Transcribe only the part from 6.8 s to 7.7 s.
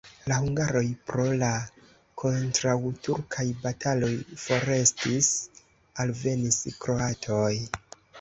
kroatoj.